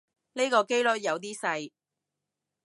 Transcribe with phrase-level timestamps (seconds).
[0.33, 1.71] 呢個機率有啲細